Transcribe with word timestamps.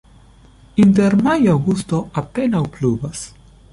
Inter 0.83 1.15
majo-aŭgusto 1.27 1.99
apenaŭ 2.23 2.63
pluvas. 2.79 3.23